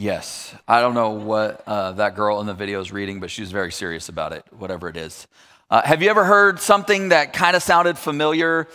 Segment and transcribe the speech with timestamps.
[0.00, 0.54] Yes.
[0.66, 3.70] I don't know what uh, that girl in the video is reading, but she's very
[3.70, 5.26] serious about it, whatever it is.
[5.68, 8.66] Uh, have you ever heard something that kind of sounded familiar,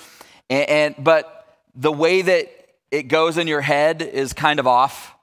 [0.51, 2.51] and, and, but the way that
[2.91, 5.14] it goes in your head is kind of off?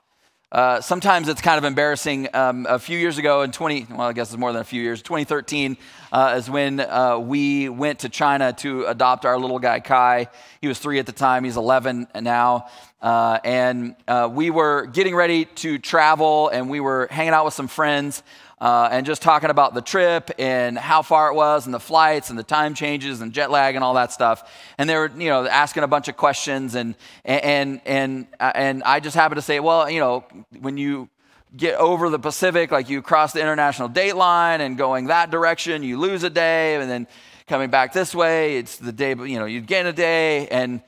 [0.53, 2.29] Uh, sometimes it's kind of embarrassing.
[2.35, 4.83] Um, a few years ago, in 20, well, I guess it's more than a few
[4.83, 5.79] years, 2013
[6.13, 10.29] uh, is when uh, we went to China to adopt our little guy, Kai.
[10.61, 12.67] He was three at the time, he's 11 now.
[13.01, 17.55] Uh, and uh, we were getting ready to travel, and we were hanging out with
[17.55, 18.23] some friends
[18.62, 22.30] uh, and just talking about the trip and how far it was and the flights
[22.30, 24.48] and the time changes and jet lag and all that stuff.
[24.79, 26.95] And they were, you know, asking a bunch of questions and
[27.25, 30.25] and and and I just happened to say, well, you know,
[30.61, 31.09] when you
[31.57, 35.83] get over the Pacific, like you cross the international date line and going that direction,
[35.83, 37.09] you lose a day, and then
[37.49, 40.83] coming back this way, it's the day, you know, you gain a day, and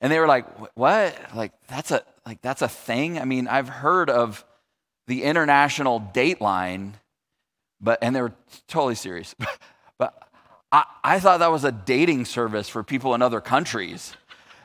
[0.00, 1.16] and they were like, what?
[1.32, 3.20] Like that's a like that's a thing.
[3.20, 4.44] I mean, I've heard of
[5.06, 6.96] the international date line
[7.80, 8.32] but and they were
[8.68, 9.34] totally serious.
[9.98, 10.28] but
[10.72, 14.14] I, I thought that was a dating service for people in other countries.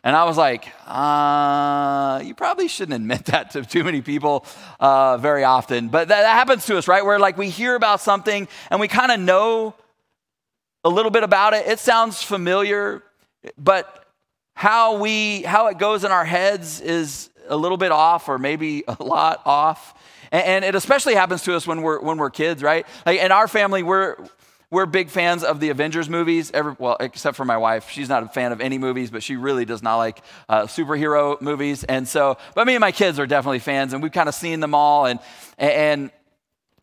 [0.04, 4.46] And I was like, uh, you probably shouldn't admit that to too many people
[4.80, 5.90] uh, very often.
[5.90, 7.04] But that, that happens to us, right?
[7.04, 9.74] Where like we hear about something and we kind of know
[10.84, 11.66] a little bit about it.
[11.66, 13.02] It sounds familiar,
[13.58, 14.06] but
[14.54, 18.84] how we how it goes in our heads is a little bit off, or maybe
[18.88, 19.94] a lot off.
[20.44, 22.86] And, it especially happens to us when we're, when we're kids, right?
[23.06, 24.18] Like in our family, we're,
[24.70, 26.52] we're big fans of the Avengers movies.
[26.54, 29.36] Every, well, except for my wife, she's not a fan of any movies, but she
[29.36, 31.84] really does not like uh, superhero movies.
[31.86, 34.60] And so, but me and my kids are definitely fans, and we've kind of seen
[34.60, 35.06] them all.
[35.06, 35.20] And
[35.58, 36.12] and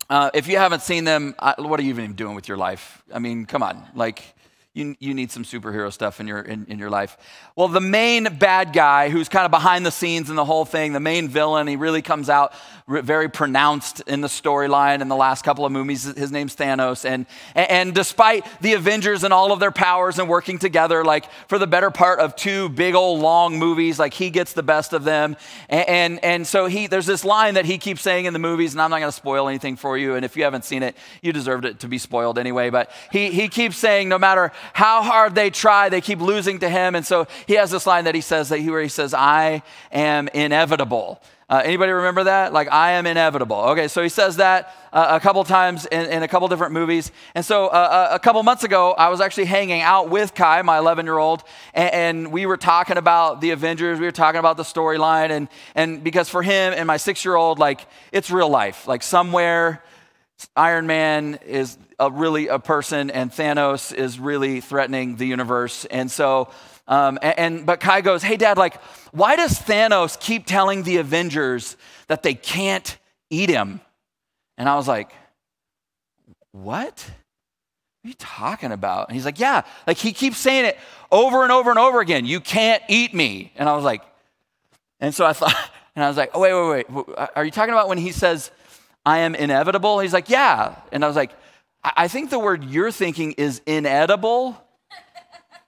[0.09, 3.03] uh, if you haven't seen them, what are you even doing with your life?
[3.13, 4.32] I mean, come on, like
[4.73, 7.15] you, you need some superhero stuff in your, in, in your life.
[7.55, 10.93] Well, the main bad guy who's kind of behind the scenes in the whole thing,
[10.93, 12.53] the main villain, he really comes out
[12.87, 16.03] very pronounced in the storyline in the last couple of movies.
[16.03, 17.05] His name's Thanos.
[17.05, 21.59] And, and despite the Avengers and all of their powers and working together, like for
[21.59, 25.03] the better part of two big old long movies, like he gets the best of
[25.03, 25.37] them.
[25.69, 28.73] And, and, and so he, there's this line that he keeps saying in the movies,
[28.73, 30.15] and I'm not going to spoil anything for you.
[30.15, 32.71] And if you haven't seen it, you deserved it to be spoiled anyway.
[32.71, 36.69] But he, he keeps saying, no matter how hard they try, they keep losing to
[36.69, 36.95] him.
[36.95, 39.63] And so he has this line that he says that he, where he says, I
[39.91, 41.21] am inevitable.
[41.49, 42.53] Uh, anybody remember that?
[42.53, 43.57] Like, I am inevitable.
[43.57, 47.11] Okay, so he says that uh, a couple times in, in, a couple different movies.
[47.35, 50.61] And so uh, uh a couple months ago, I was actually hanging out with Kai,
[50.61, 51.43] my 11 year old,
[51.73, 53.99] and, and, we were talking about the Avengers.
[53.99, 55.29] We were talking about the storyline.
[55.29, 58.87] And, and because for him and my six year old, like, it's real life.
[58.87, 59.83] Like, somewhere,
[60.55, 65.85] Iron Man is a, really a person, and Thanos is really threatening the universe.
[65.85, 66.49] And so,
[66.87, 68.81] um, and, and but Kai goes, "Hey, Dad, like,
[69.11, 71.77] why does Thanos keep telling the Avengers
[72.07, 72.97] that they can't
[73.29, 73.81] eat him?"
[74.57, 75.11] And I was like,
[76.51, 77.11] "What?"
[78.03, 79.07] What are you talking about?
[79.07, 80.77] And he's like, Yeah, like he keeps saying it
[81.09, 82.25] over and over and over again.
[82.25, 83.53] You can't eat me.
[83.55, 84.01] And I was like,
[84.99, 85.55] and so I thought,
[85.95, 87.29] and I was like, oh, wait, wait, wait.
[87.33, 88.51] Are you talking about when he says,
[89.05, 89.99] I am inevitable?
[89.99, 90.75] He's like, Yeah.
[90.91, 91.31] And I was like,
[91.83, 94.57] I think the word you're thinking is inedible.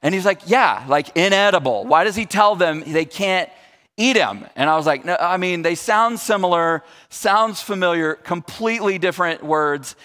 [0.02, 1.86] And he's like, Yeah, like inedible.
[1.86, 3.50] Why does he tell them they can't
[3.98, 4.46] eat him?
[4.56, 9.96] And I was like, No, I mean, they sound similar, sounds familiar, completely different words.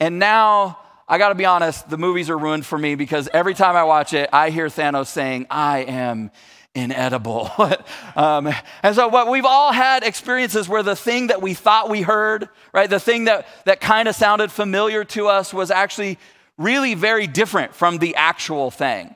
[0.00, 3.76] And now, I gotta be honest, the movies are ruined for me because every time
[3.76, 6.30] I watch it, I hear Thanos saying, I am
[6.74, 7.50] inedible.
[8.16, 8.48] um,
[8.82, 12.48] and so, what we've all had experiences where the thing that we thought we heard,
[12.72, 16.18] right, the thing that, that kind of sounded familiar to us was actually
[16.58, 19.14] really very different from the actual thing.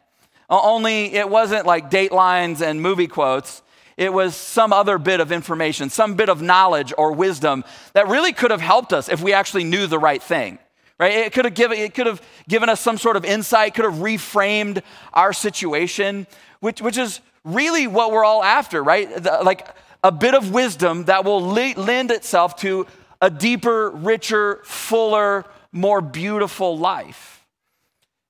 [0.49, 3.63] Only it wasn't like datelines and movie quotes.
[3.97, 8.33] It was some other bit of information, some bit of knowledge or wisdom that really
[8.33, 10.59] could have helped us if we actually knew the right thing.
[10.99, 11.13] Right?
[11.13, 13.95] It could have given, it could have given us some sort of insight, could have
[13.95, 14.83] reframed
[15.13, 16.27] our situation,
[16.61, 19.23] which, which is really what we're all after, right?
[19.23, 19.69] The, like
[20.03, 22.87] a bit of wisdom that will le- lend itself to
[23.21, 27.45] a deeper, richer, fuller, more beautiful life.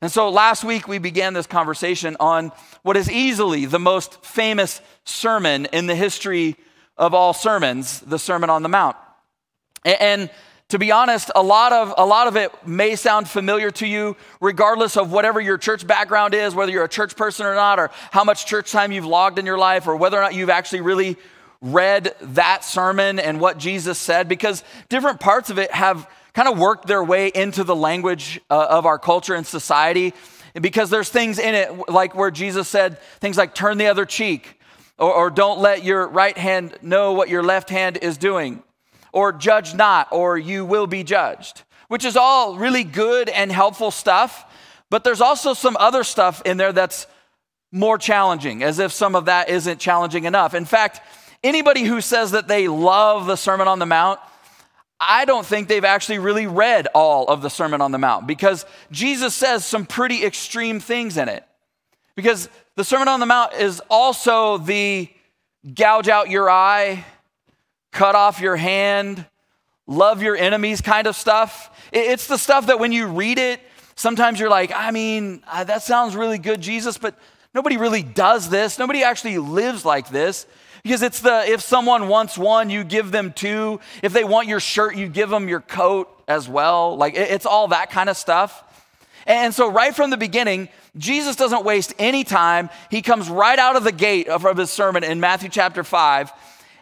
[0.03, 2.53] And so last week we began this conversation on
[2.83, 6.57] what is easily the most famous sermon in the history
[6.97, 8.97] of all sermons, the Sermon on the Mount.
[9.85, 10.31] And
[10.75, 14.17] to be honest, a lot of a lot of it may sound familiar to you,
[14.41, 17.93] regardless of whatever your church background is, whether you're a church person or not, or
[18.11, 20.81] how much church time you've logged in your life, or whether or not you've actually
[20.81, 21.17] really
[21.61, 26.59] read that sermon and what Jesus said, because different parts of it have kind of
[26.59, 30.13] worked their way into the language uh, of our culture and society.
[30.61, 34.59] Because there's things in it, like where Jesus said things like turn the other cheek,
[34.99, 38.61] or, or don't let your right hand know what your left hand is doing
[39.15, 43.93] or judge not, or you will be judged, which is all really good and helpful
[43.93, 44.45] stuff.
[44.91, 47.07] But there's also some other stuff in there that's
[47.71, 50.53] more challenging, as if some of that isn't challenging enough.
[50.53, 51.01] In fact,
[51.45, 54.19] anybody who says that they love the Sermon on the Mount,
[54.99, 58.67] I don't think they've actually really read all of the Sermon on the Mount because
[58.91, 61.45] Jesus says some pretty extreme things in it.
[62.17, 65.09] Because the Sermon on the Mount is also the
[65.73, 67.05] gouge out your eye,
[67.95, 69.25] cut off your hand,
[69.87, 71.71] love your enemies kind of stuff.
[71.93, 73.61] It's the stuff that when you read it,
[73.95, 77.17] sometimes you're like, I mean, that sounds really good, Jesus, but
[77.55, 78.79] nobody really does this.
[78.79, 80.47] Nobody actually lives like this.
[80.83, 83.81] Because it's the if someone wants one, you give them two.
[84.03, 86.99] If they want your shirt, you give them your coat as well.
[86.99, 88.63] Like it's all that kind of stuff.
[89.27, 90.69] And so, right from the beginning,
[90.99, 92.69] Jesus doesn't waste any time.
[92.91, 96.31] He comes right out of the gate of his sermon in Matthew chapter 5,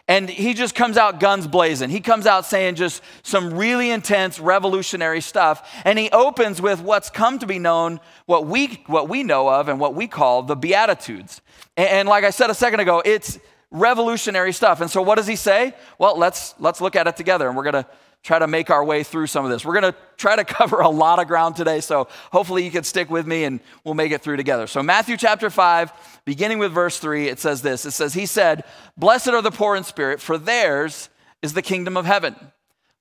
[0.07, 1.89] and he just comes out guns blazing.
[1.89, 5.81] He comes out saying just some really intense, revolutionary stuff.
[5.85, 9.69] And he opens with what's come to be known, what we, what we know of,
[9.69, 11.41] and what we call the Beatitudes.
[11.77, 13.39] And, and like I said a second ago, it's
[13.71, 14.81] revolutionary stuff.
[14.81, 15.73] And so what does he say?
[15.97, 17.87] Well, let's let's look at it together and we're going to
[18.23, 19.65] try to make our way through some of this.
[19.65, 22.83] We're going to try to cover a lot of ground today, so hopefully you can
[22.83, 24.65] stick with me and we'll make it through together.
[24.65, 27.85] So Matthew chapter 5, beginning with verse 3, it says this.
[27.85, 28.63] It says he said,
[28.97, 31.09] "Blessed are the poor in spirit, for theirs
[31.41, 32.35] is the kingdom of heaven.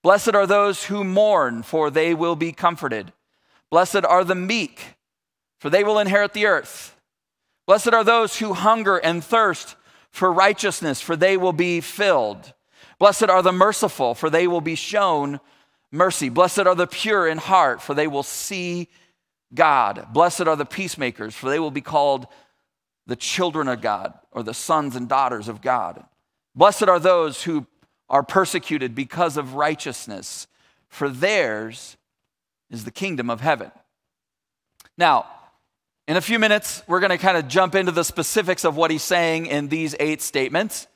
[0.02, 3.12] Blessed are those who mourn, for they will be comforted.
[3.70, 4.96] Blessed are the meek,
[5.58, 6.96] for they will inherit the earth.
[7.66, 9.76] Blessed are those who hunger and thirst
[10.10, 12.52] for righteousness, for they will be filled.
[13.02, 15.40] Blessed are the merciful, for they will be shown
[15.90, 16.28] mercy.
[16.28, 18.86] Blessed are the pure in heart, for they will see
[19.52, 20.06] God.
[20.12, 22.28] Blessed are the peacemakers, for they will be called
[23.08, 26.04] the children of God or the sons and daughters of God.
[26.54, 27.66] Blessed are those who
[28.08, 30.46] are persecuted because of righteousness,
[30.88, 31.96] for theirs
[32.70, 33.72] is the kingdom of heaven.
[34.96, 35.26] Now,
[36.06, 38.92] in a few minutes, we're going to kind of jump into the specifics of what
[38.92, 40.86] he's saying in these eight statements.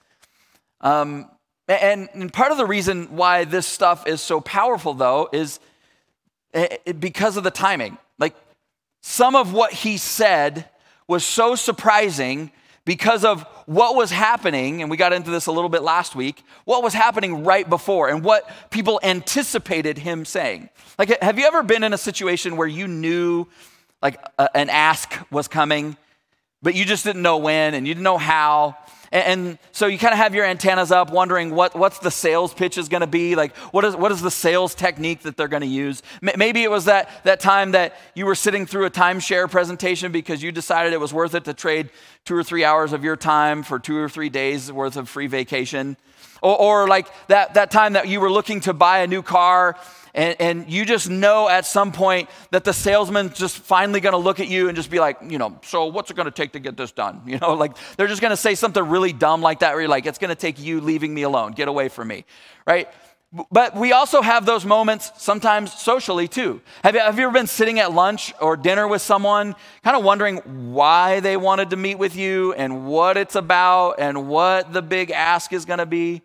[0.80, 1.28] Um,
[1.68, 5.58] and, and, part of the reason why this stuff is so powerful, though, is
[6.54, 7.98] eh, eh, because of the timing.
[8.18, 8.34] Like,
[9.02, 10.68] some of what he said
[11.08, 12.52] was so surprising
[12.84, 16.44] because of what was happening, and we got into this a little bit last week,
[16.64, 20.68] what was happening right before and what people anticipated him saying.
[20.96, 23.48] Like, have you ever been in a situation where you knew
[24.02, 25.96] like a, an ask was coming,
[26.62, 28.76] but you just didn't know when and you didn't know how.
[29.12, 32.78] And, so you kind of have your antennas up, wondering what, what's the sales pitch
[32.78, 33.34] is going to be.
[33.34, 36.02] Like, what is, what is the sales technique that they're going to use?
[36.20, 40.42] Maybe it was that, that time that you were sitting through a timeshare presentation because
[40.42, 41.90] you decided it was worth it to trade
[42.24, 45.26] two or three hours of your time for two or three days worth of free
[45.26, 45.96] vacation.
[46.42, 49.76] Or, or like that, that time that you were looking to buy a new car
[50.16, 54.40] and, and you just know at some point that the salesman's just finally to look
[54.40, 56.76] at you and just be like, you know, so what's it to take to get
[56.76, 57.22] this done?
[57.36, 60.06] You know, like they're just to say something really dumb like that where you're like,
[60.06, 61.52] it's to take you leaving me alone.
[61.52, 62.24] Get away from me,
[62.66, 62.88] right?
[63.50, 66.62] But we also have those moments sometimes socially too.
[66.82, 69.54] Have you, have you ever been sitting at lunch or dinner with someone,
[69.84, 70.38] kind of wondering
[70.72, 75.10] why they wanted to meet with you and what it's about and what the big
[75.10, 76.22] ask is going to be?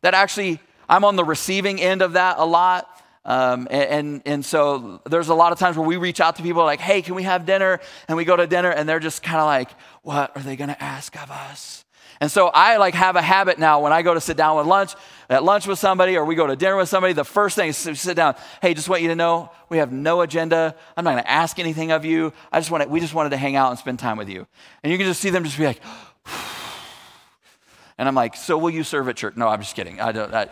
[0.00, 2.88] That actually, I'm on the receiving end of that a lot.
[3.24, 6.64] Um, and, and, so there's a lot of times where we reach out to people
[6.64, 7.78] like, hey, can we have dinner?
[8.06, 9.70] And we go to dinner and they're just kind of like,
[10.02, 11.84] what are they going to ask of us?
[12.20, 14.66] And so I like have a habit now when I go to sit down with
[14.66, 14.94] lunch,
[15.28, 17.82] at lunch with somebody or we go to dinner with somebody, the first thing is
[17.84, 18.34] to sit down.
[18.60, 20.74] Hey, just want you to know we have no agenda.
[20.96, 22.32] I'm not going to ask anything of you.
[22.50, 24.46] I just want we just wanted to hang out and spend time with you.
[24.82, 25.80] And you can just see them just be like,
[27.98, 29.36] and I'm like, so will you serve at church?
[29.36, 30.00] No, I'm just kidding.
[30.00, 30.34] I don't.
[30.34, 30.48] I,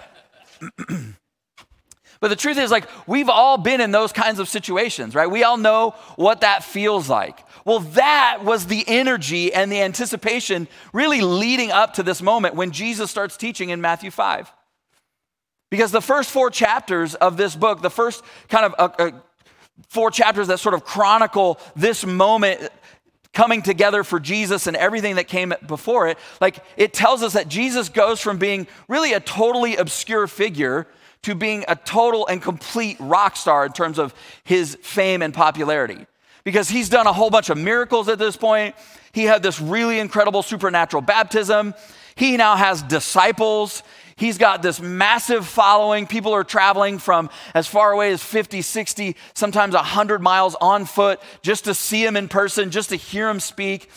[2.26, 5.30] But the truth is, like, we've all been in those kinds of situations, right?
[5.30, 7.38] We all know what that feels like.
[7.64, 12.72] Well, that was the energy and the anticipation really leading up to this moment when
[12.72, 14.52] Jesus starts teaching in Matthew 5.
[15.70, 19.10] Because the first four chapters of this book, the first kind of uh, uh,
[19.88, 22.70] four chapters that sort of chronicle this moment
[23.32, 27.46] coming together for Jesus and everything that came before it, like it tells us that
[27.46, 30.88] Jesus goes from being really a totally obscure figure
[31.22, 36.06] to being a total and complete rock star in terms of his fame and popularity.
[36.44, 38.76] Because he's done a whole bunch of miracles at this point.
[39.12, 41.74] He had this really incredible supernatural baptism.
[42.14, 43.82] He now has disciples.
[44.16, 46.06] He's got this massive following.
[46.06, 51.20] People are traveling from as far away as 50, 60, sometimes 100 miles on foot
[51.42, 53.90] just to see him in person, just to hear him speak.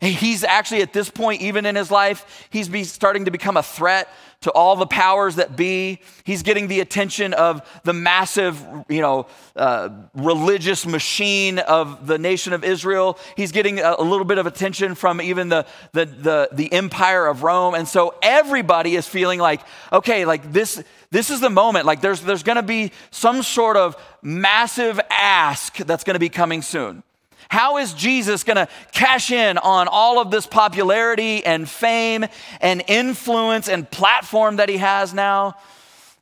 [0.00, 4.08] He's actually at this point, even in his life, he's starting to become a threat
[4.44, 5.98] to all the powers that be.
[6.24, 12.52] He's getting the attention of the massive, you know, uh, religious machine of the nation
[12.52, 13.18] of Israel.
[13.38, 17.26] He's getting a, a little bit of attention from even the, the, the, the empire
[17.26, 17.74] of Rome.
[17.74, 21.86] And so everybody is feeling like, okay, like this, this is the moment.
[21.86, 26.28] Like there's, there's going to be some sort of massive ask that's going to be
[26.28, 27.02] coming soon.
[27.48, 32.26] How is Jesus going to cash in on all of this popularity and fame
[32.60, 35.56] and influence and platform that he has now?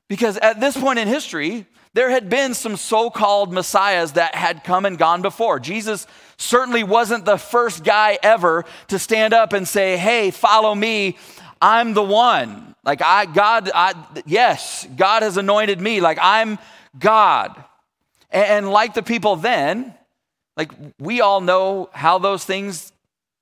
[0.09, 4.65] Because at this point in history, there had been some so called messiahs that had
[4.65, 5.61] come and gone before.
[5.61, 11.19] Jesus certainly wasn't the first guy ever to stand up and say, Hey, follow me.
[11.61, 12.75] I'm the one.
[12.85, 13.95] Like, I, God, I,
[14.27, 16.01] yes, God has anointed me.
[16.01, 16.59] Like, I'm
[16.99, 17.63] God.
[18.31, 19.95] And, and like the people then,
[20.57, 22.93] like, we all know how those things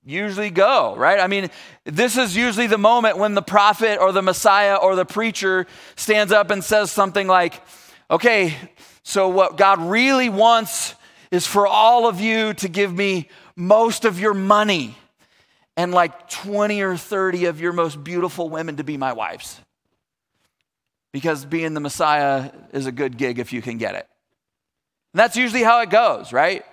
[0.05, 1.21] usually go, right?
[1.21, 1.51] I mean,
[1.85, 6.33] this is usually the moment when the prophet or the Messiah or the preacher stands
[6.33, 7.61] up and says something like,
[8.11, 8.57] okay,
[9.03, 10.95] so what God really wants
[11.31, 14.97] is for all of you to give me most of your money
[15.77, 19.61] and like 20 or 30 of your most beautiful women to be my wives.
[21.13, 24.07] Because being the Messiah is a good gig if you can get it.
[25.13, 26.65] And that's usually how it goes, right?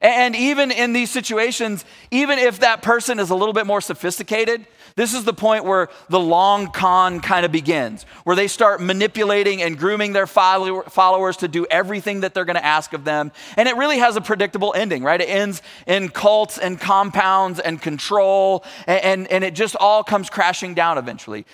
[0.00, 4.64] And even in these situations, even if that person is a little bit more sophisticated,
[4.94, 9.60] this is the point where the long con kind of begins, where they start manipulating
[9.62, 13.32] and grooming their followers to do everything that they're going to ask of them.
[13.56, 15.20] And it really has a predictable ending, right?
[15.20, 20.74] It ends in cults and compounds and control, and, and, it just all comes crashing
[20.74, 21.46] down eventually.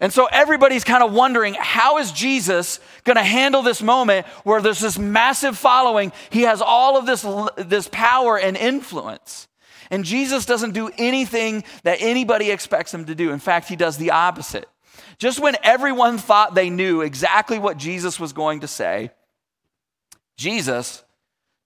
[0.00, 4.62] And so everybody's kind of wondering how is Jesus going to handle this moment where
[4.62, 6.10] there's this massive following?
[6.30, 7.26] He has all of this,
[7.56, 9.46] this power and influence.
[9.90, 13.30] And Jesus doesn't do anything that anybody expects him to do.
[13.30, 14.68] In fact, he does the opposite.
[15.18, 19.10] Just when everyone thought they knew exactly what Jesus was going to say,
[20.38, 21.04] Jesus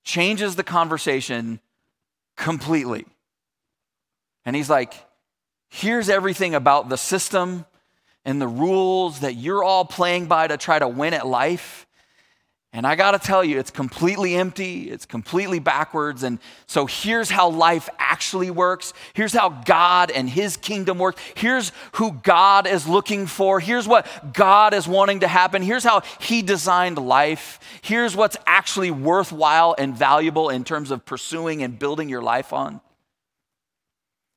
[0.03, 1.61] changes the conversation
[2.37, 3.07] completely.
[4.45, 4.95] And he's like,
[5.69, 7.65] here's everything about the system
[8.25, 11.87] and the rules that you're all playing by to try to win at life.
[12.73, 16.25] And I gotta tell you, it's completely empty, it's completely backwards.
[16.25, 18.93] And so here's how life actually works.
[19.13, 21.17] Here's how God and His kingdom work.
[21.37, 23.61] Here's who God is looking for.
[23.61, 25.63] Here's what God is wanting to happen.
[25.63, 27.61] Here's how He designed life.
[27.81, 32.81] Here's what's actually worthwhile and valuable in terms of pursuing and building your life on.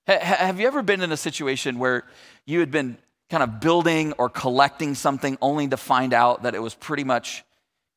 [0.05, 2.05] Have you ever been in a situation where
[2.45, 6.61] you had been kind of building or collecting something only to find out that it
[6.61, 7.43] was pretty much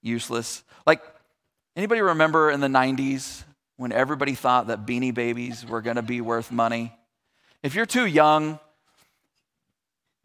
[0.02, 0.64] useless.
[0.87, 1.02] Like,
[1.76, 3.44] anybody remember in the 90s
[3.76, 6.92] when everybody thought that beanie babies were going to be worth money?
[7.62, 8.58] If you're too young,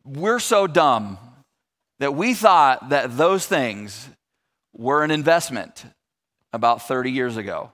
[0.03, 1.17] we're so dumb
[1.99, 4.09] that we thought that those things
[4.73, 5.85] were an investment
[6.51, 7.71] about 30 years ago.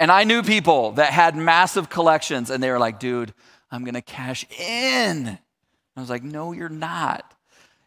[0.00, 3.32] And I knew people that had massive collections, and they were like, dude,
[3.70, 5.38] I'm going to cash in.
[5.96, 7.34] I was like, no, you're not.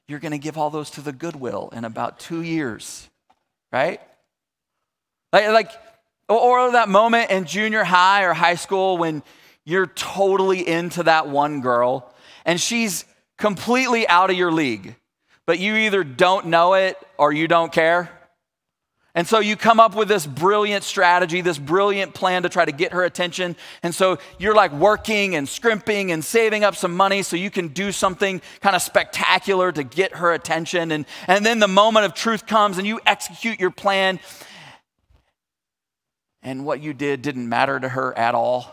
[0.07, 3.09] You're going to give all those to the Goodwill in about two years,
[3.71, 3.99] right?
[5.33, 5.71] Like, like,
[6.29, 9.23] or that moment in junior high or high school when
[9.65, 12.13] you're totally into that one girl
[12.45, 13.05] and she's
[13.37, 14.95] completely out of your league,
[15.45, 18.16] but you either don't know it or you don't care.
[19.17, 22.71] And so you come up with this brilliant strategy, this brilliant plan to try to
[22.71, 23.55] get her attention.
[23.81, 27.69] And so you're like working and scrimping and saving up some money so you can
[27.69, 30.91] do something kind of spectacular to get her attention.
[30.91, 34.19] And, and then the moment of truth comes and you execute your plan.
[36.43, 38.67] And what you did didn't matter to her at all.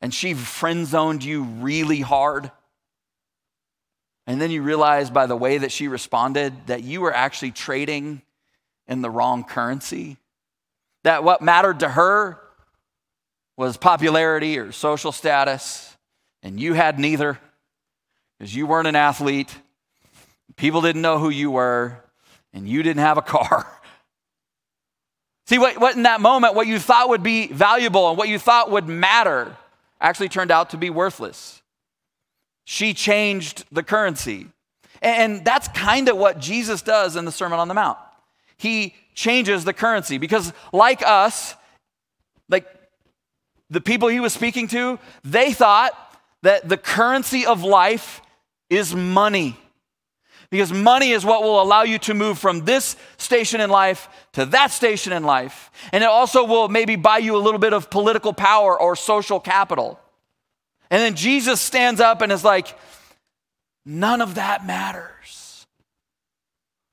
[0.00, 2.52] And she friend zoned you really hard.
[4.28, 8.22] And then you realize by the way that she responded that you were actually trading
[8.88, 10.16] in the wrong currency.
[11.04, 12.40] That what mattered to her
[13.56, 15.96] was popularity or social status,
[16.42, 17.38] and you had neither
[18.38, 19.54] because you weren't an athlete.
[20.56, 21.98] People didn't know who you were,
[22.52, 23.66] and you didn't have a car.
[25.46, 28.38] See, what, what in that moment, what you thought would be valuable and what you
[28.38, 29.56] thought would matter
[30.00, 31.62] actually turned out to be worthless.
[32.64, 34.48] She changed the currency.
[35.00, 37.98] And that's kind of what Jesus does in the Sermon on the Mount
[38.56, 41.54] he changes the currency because, like us,
[42.48, 42.66] like
[43.70, 45.92] the people he was speaking to, they thought
[46.42, 48.22] that the currency of life
[48.70, 49.58] is money.
[50.48, 54.46] Because money is what will allow you to move from this station in life to
[54.46, 55.70] that station in life.
[55.92, 59.40] And it also will maybe buy you a little bit of political power or social
[59.40, 59.98] capital.
[60.88, 62.78] And then Jesus stands up and is like,
[63.84, 65.45] none of that matters.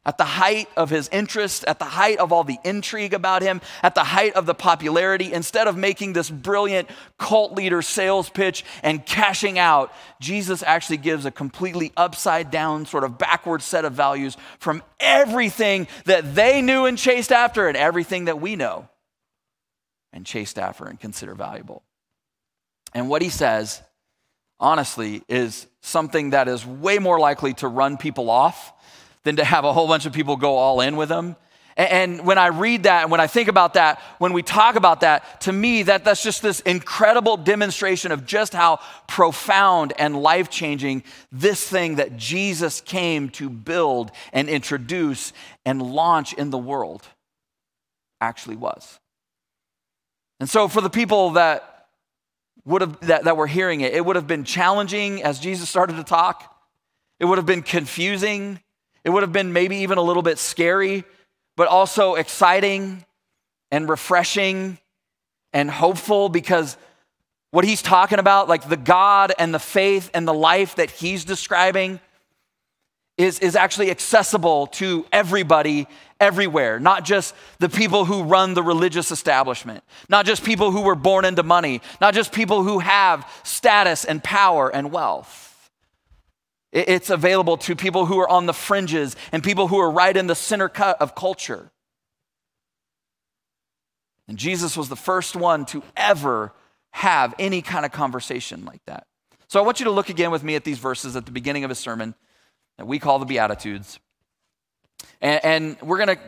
[0.06, 3.62] At the height of his interest, at the height of all the intrigue about him,
[3.82, 8.66] at the height of the popularity, instead of making this brilliant cult leader sales pitch
[8.84, 13.94] and cashing out, Jesus actually gives a completely upside down, sort of backward set of
[13.94, 18.90] values from everything that they knew and chased after and everything that we know
[20.12, 21.82] and chased after and consider valuable.
[22.94, 23.82] And what he says,
[24.60, 28.74] honestly, is something that is way more likely to run people off
[29.24, 31.36] than to have a whole bunch of people go all in with them.
[31.76, 35.02] And when I read that and when I think about that, when we talk about
[35.02, 40.52] that, to me, that, that's just this incredible demonstration of just how profound and life
[40.52, 45.34] changing this thing that Jesus came to build and introduce
[45.66, 47.08] and launch in the world
[48.22, 49.00] actually was.
[50.40, 51.88] And so, for the people that
[52.66, 55.96] would have that, that were hearing it, it would have been challenging as Jesus started
[55.96, 56.56] to talk.
[57.20, 58.60] It would have been confusing.
[59.04, 61.04] It would have been maybe even a little bit scary,
[61.56, 63.06] but also exciting
[63.72, 64.78] and refreshing
[65.52, 66.78] and hopeful because
[67.52, 71.24] what he's talking about, like the God and the faith and the life that he's
[71.26, 72.00] describing,
[73.18, 75.88] is, is actually accessible to everybody
[76.20, 80.96] everywhere, not just the people who run the religious establishment, not just people who were
[80.96, 85.53] born into money, not just people who have status and power and wealth.
[86.74, 90.26] It's available to people who are on the fringes and people who are right in
[90.26, 91.72] the center cut of culture.
[94.28, 96.52] And Jesus was the first one to ever
[96.90, 99.06] have any kind of conversation like that.
[99.48, 101.64] So I want you to look again with me at these verses at the beginning
[101.64, 102.16] of his sermon
[102.80, 104.00] that we call the Beatitudes.
[105.22, 106.24] And, and we're going to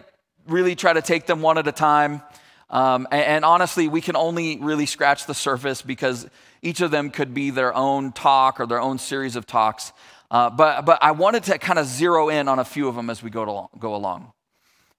[0.48, 2.22] really try to take them one at a time.
[2.70, 6.28] Um, and, and honestly, we can only really scratch the surface because
[6.62, 9.92] each of them could be their own talk or their own series of talks.
[10.32, 13.10] Uh, but, but I wanted to kind of zero in on a few of them
[13.10, 14.34] as we go, to, go along.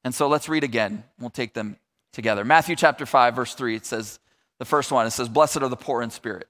[0.05, 1.05] And so let's read again.
[1.19, 1.77] We'll take them
[2.13, 2.45] together.
[2.45, 4.19] Matthew chapter 5, verse 3, it says,
[4.59, 6.49] the first one, it says, Blessed are the poor in spirit.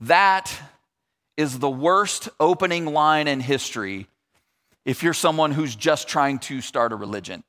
[0.00, 0.52] That
[1.36, 4.06] is the worst opening line in history
[4.84, 7.44] if you're someone who's just trying to start a religion.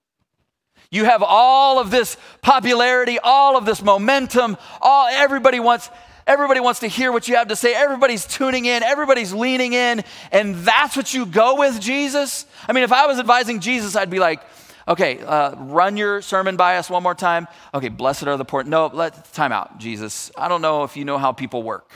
[0.90, 5.90] You have all of this popularity, all of this momentum, all everybody wants
[6.28, 7.74] Everybody wants to hear what you have to say.
[7.74, 8.84] Everybody's tuning in.
[8.84, 10.04] Everybody's leaning in.
[10.32, 12.46] And that's what you go with, Jesus?
[12.68, 14.42] I mean, if I was advising Jesus, I'd be like,
[14.88, 17.48] okay, uh, run your sermon by us one more time.
[17.74, 18.64] Okay, blessed are the poor.
[18.64, 20.30] No, let time out, Jesus.
[20.38, 21.92] I don't know if you know how people work,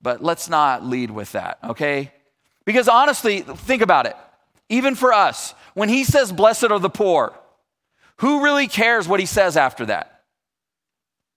[0.00, 2.12] but let's not lead with that, okay?
[2.64, 4.16] Because honestly, think about it.
[4.68, 7.32] Even for us, when he says, blessed are the poor,
[8.18, 10.22] who really cares what he says after that?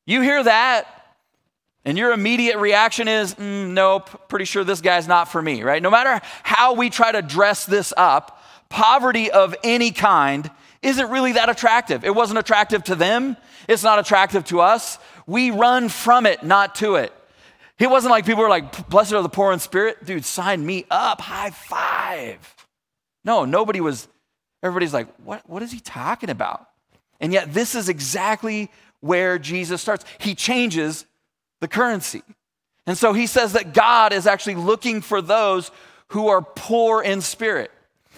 [0.05, 0.98] You hear that,
[1.85, 5.81] and your immediate reaction is, mm, nope, pretty sure this guy's not for me, right?
[5.81, 10.49] No matter how we try to dress this up, poverty of any kind
[10.81, 12.03] isn't really that attractive.
[12.03, 13.37] It wasn't attractive to them,
[13.67, 14.97] it's not attractive to us.
[15.25, 17.13] We run from it, not to it.
[17.77, 20.03] It wasn't like people were like, blessed are the poor in spirit.
[20.03, 22.55] Dude, sign me up, high five.
[23.23, 24.07] No, nobody was,
[24.63, 26.67] everybody's like, what, what is he talking about?
[27.21, 28.69] And yet, this is exactly
[29.01, 30.03] where Jesus starts.
[30.19, 31.05] He changes
[31.59, 32.23] the currency.
[32.85, 35.71] And so he says that God is actually looking for those
[36.09, 37.71] who are poor in spirit.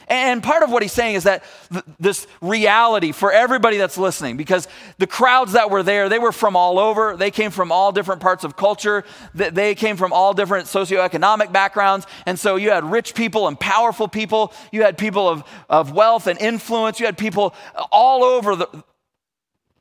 [0.07, 4.35] And part of what he's saying is that th- this reality for everybody that's listening,
[4.35, 7.15] because the crowds that were there, they were from all over.
[7.15, 9.05] They came from all different parts of culture.
[9.33, 12.07] They came from all different socioeconomic backgrounds.
[12.25, 14.53] And so you had rich people and powerful people.
[14.73, 16.99] You had people of, of wealth and influence.
[16.99, 17.53] You had people
[17.89, 18.83] all over the,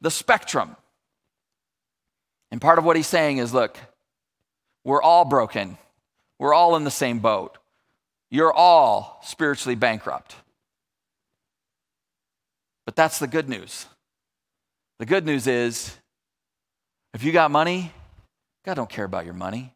[0.00, 0.76] the spectrum.
[2.50, 3.78] And part of what he's saying is look,
[4.84, 5.78] we're all broken.
[6.38, 7.58] We're all in the same boat.
[8.30, 10.34] You're all spiritually bankrupt.
[12.86, 13.86] But that's the good news.
[14.98, 15.96] The good news is
[17.12, 17.92] if you got money,
[18.64, 19.74] God don't care about your money.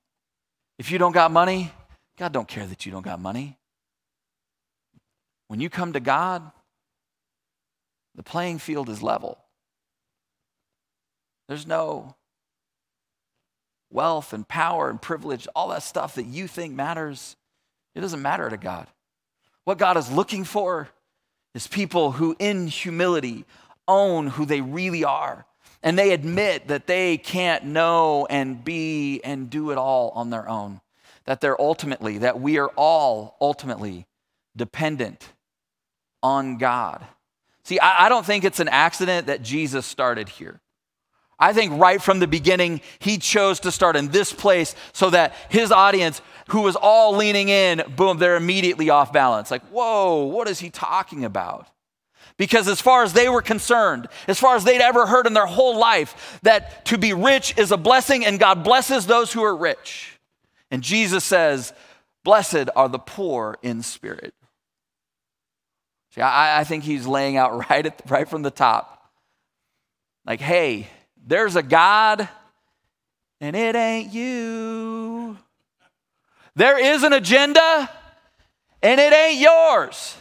[0.79, 1.73] If you don't got money,
[2.19, 3.59] God don't care that you don't got money.
[5.49, 6.51] When you come to God,
[8.15, 9.39] the playing field is level.
[11.49, 12.15] There's no
[13.95, 17.37] wealth and power and privilege, all that stuff that you think matters,
[17.95, 18.89] it doesn't matter to God.
[19.65, 20.89] What God is looking for
[21.55, 23.45] is people who, in humility,
[23.87, 25.47] own who they really are.
[25.83, 30.49] And they admit that they can't know and be and do it all on their
[30.49, 30.81] own.
[31.27, 34.07] That they're ultimately, that we are all ultimately
[34.57, 35.29] dependent
[36.23, 37.07] on God.
[37.65, 40.61] See, I, don't think it's an accident that Jesus started here.
[41.45, 45.35] I think right from the beginning, he chose to start in this place so that
[45.51, 49.51] his audience, who was all leaning in, boom, they're immediately off balance.
[49.51, 51.69] Like, whoa, what is he talking about?
[52.39, 55.45] Because as far as they were concerned, as far as they'd ever heard in their
[55.45, 59.55] whole life, that to be rich is a blessing and God blesses those who are
[59.55, 60.19] rich.
[60.71, 61.75] And Jesus says,
[62.25, 64.33] Blessed are the poor in spirit.
[66.15, 69.13] See, I, I think he's laying out right, at, right from the top.
[70.25, 70.89] Like, hey,
[71.27, 72.29] there's a God,
[73.41, 75.39] and it ain't you.
[76.57, 77.91] There is an agenda,
[78.83, 80.17] and it ain't yours.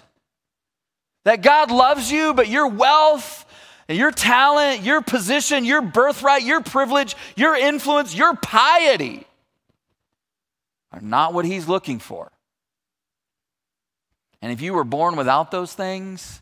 [1.26, 3.46] That God loves you, but your wealth
[3.88, 9.26] and your talent, your position, your birthright, your privilege, your influence, your piety
[10.92, 12.32] are not what He's looking for.
[14.42, 16.42] And if you were born without those things,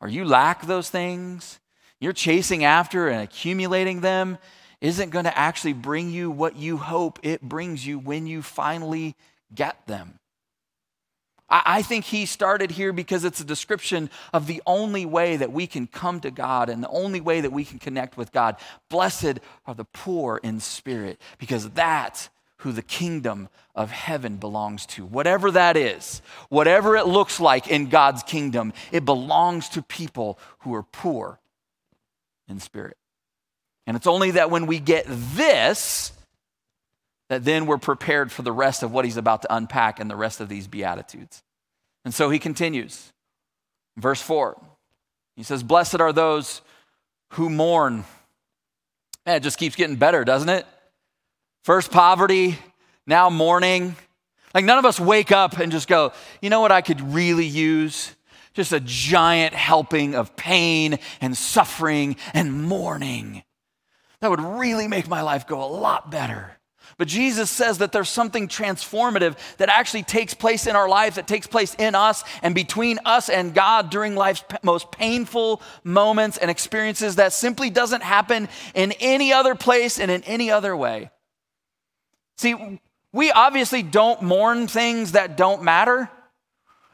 [0.00, 1.60] or you lack those things,
[2.00, 4.38] you're chasing after and accumulating them
[4.80, 9.16] isn't going to actually bring you what you hope it brings you when you finally
[9.54, 10.18] get them.
[11.48, 15.68] I think he started here because it's a description of the only way that we
[15.68, 18.56] can come to God and the only way that we can connect with God.
[18.90, 25.04] Blessed are the poor in spirit, because that's who the kingdom of heaven belongs to.
[25.04, 30.74] Whatever that is, whatever it looks like in God's kingdom, it belongs to people who
[30.74, 31.38] are poor
[32.48, 32.96] in spirit.
[33.86, 36.12] And it's only that when we get this,
[37.28, 40.16] that then we're prepared for the rest of what he's about to unpack and the
[40.16, 41.42] rest of these Beatitudes.
[42.04, 43.12] And so he continues.
[43.96, 44.60] Verse 4,
[45.36, 46.60] he says, Blessed are those
[47.32, 48.04] who mourn.
[49.24, 50.66] Man, it just keeps getting better, doesn't it?
[51.64, 52.58] First poverty,
[53.06, 53.96] now mourning.
[54.54, 57.44] Like none of us wake up and just go, you know what I could really
[57.44, 58.15] use?
[58.56, 63.42] Just a giant helping of pain and suffering and mourning.
[64.20, 66.56] That would really make my life go a lot better.
[66.98, 71.28] But Jesus says that there's something transformative that actually takes place in our lives, that
[71.28, 76.50] takes place in us and between us and God during life's most painful moments and
[76.50, 81.10] experiences that simply doesn't happen in any other place and in any other way.
[82.38, 82.80] See,
[83.12, 86.10] we obviously don't mourn things that don't matter.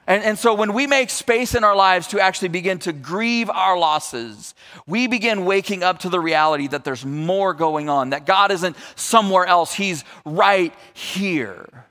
[0.07, 3.49] And, and so when we make space in our lives to actually begin to grieve
[3.49, 4.55] our losses,
[4.87, 8.77] we begin waking up to the reality that there's more going on, that God isn't
[8.97, 11.87] somewhere else, He's right here.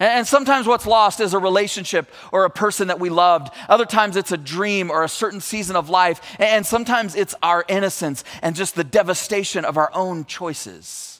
[0.00, 3.54] And sometimes what's lost is a relationship or a person that we loved.
[3.68, 6.20] Other times it's a dream or a certain season of life.
[6.40, 11.13] And sometimes it's our innocence and just the devastation of our own choices.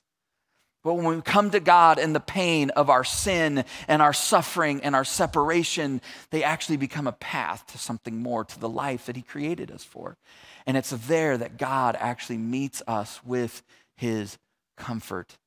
[0.84, 4.82] But when we come to God in the pain of our sin and our suffering
[4.82, 9.16] and our separation, they actually become a path to something more, to the life that
[9.16, 10.18] He created us for.
[10.66, 13.62] And it's there that God actually meets us with
[13.96, 14.36] His
[14.76, 15.38] comfort.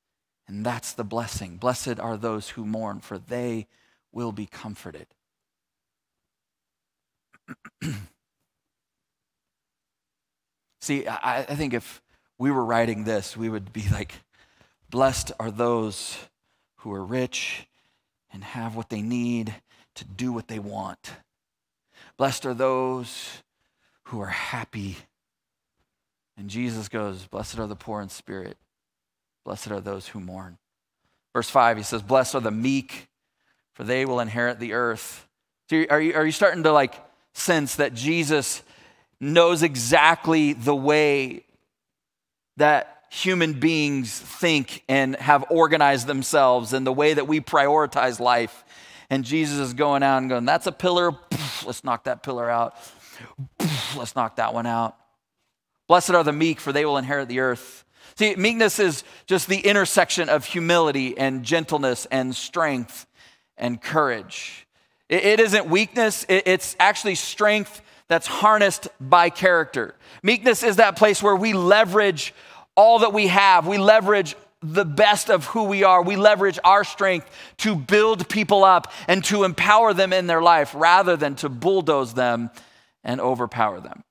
[0.48, 1.58] And that's the blessing.
[1.58, 3.68] Blessed are those who mourn, for they
[4.12, 5.06] will be comforted.
[10.82, 12.02] See, I, I think if
[12.40, 14.14] we were writing this, we would be like,
[14.90, 16.18] Blessed are those
[16.78, 17.68] who are rich
[18.32, 19.54] and have what they need
[19.96, 21.12] to do what they want.
[22.18, 23.44] Blessed are those
[24.04, 24.98] who are happy.
[26.38, 28.58] And Jesus goes, Blessed are the poor in spirit.
[29.44, 30.58] Blessed are those who mourn.
[31.34, 33.08] Verse 5, he says, Blessed are the meek,
[33.74, 35.28] for they will inherit the earth.
[35.70, 36.96] So are you, are you starting to like
[37.34, 38.64] sense that Jesus
[39.20, 41.44] knows exactly the way
[42.58, 48.64] that human beings think and have organized themselves and the way that we prioritize life.
[49.10, 51.12] And Jesus is going out and going, That's a pillar.
[51.66, 52.76] Let's knock that pillar out.
[53.98, 54.96] Let's knock that one out.
[55.88, 57.86] Blessed are the meek, for they will inherit the earth.
[58.16, 63.06] See, meekness is just the intersection of humility and gentleness and strength
[63.58, 64.68] and courage.
[65.08, 69.96] it isn't weakness, it's actually strength that's harnessed by character.
[70.24, 72.34] Meekness is that place where we leverage
[72.78, 73.68] all that we have.
[73.68, 76.02] We leverage the best of who we are.
[76.02, 80.74] We leverage our strength to build people up and to empower them in their life
[80.76, 82.50] rather than to bulldoze them
[83.04, 84.04] and overpower them.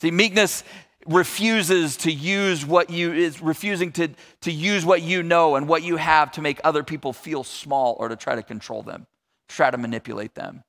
[0.00, 0.64] See, meekness
[1.06, 4.08] refuses to use what you is refusing to,
[4.42, 7.96] to use what you know and what you have to make other people feel small
[7.98, 9.06] or to try to control them,
[9.48, 10.64] try to manipulate them.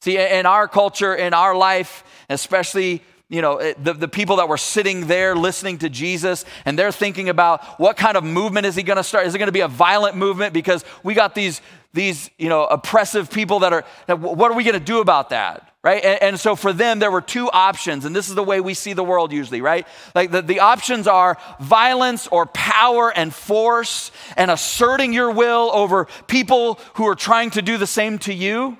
[0.00, 4.48] See, in our culture, in our life, especially you know, eh, the, the people that
[4.48, 8.74] were sitting there listening to Jesus, and they're thinking about what kind of movement is
[8.76, 9.26] he going to start?
[9.26, 10.52] Is it going to be a violent movement?
[10.52, 11.60] Because we got these
[11.94, 13.84] these you know oppressive people that are
[14.16, 17.10] what are we going to do about that right and, and, so for them there
[17.10, 20.30] were two options and this is the way we see the world usually right like
[20.30, 26.80] the, the options are violence or power and force and asserting your will over people
[26.94, 28.76] who are trying to do the same to you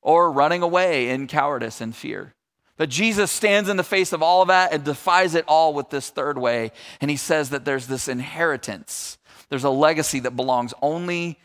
[0.00, 2.34] or running away in cowardice and fear
[2.78, 5.90] but Jesus stands in the face of all of that and defies it all with
[5.90, 6.72] this third way.
[7.00, 9.18] And he says that there's this inheritance,
[9.50, 11.38] there's a legacy that belongs only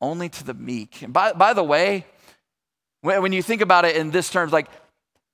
[0.00, 1.02] only to the meek.
[1.02, 2.04] And by, by the way,
[3.00, 4.68] when, you think about it in this terms, like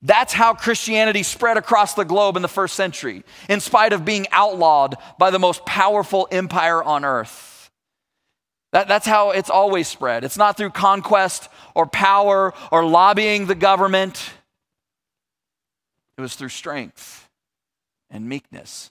[0.03, 4.27] that's how Christianity spread across the globe in the first century, in spite of being
[4.31, 7.71] outlawed by the most powerful empire on earth.
[8.73, 10.25] That, that's how it's always spread.
[10.25, 14.31] It's not through conquest or power or lobbying the government,
[16.17, 17.29] it was through strength
[18.11, 18.91] and meekness.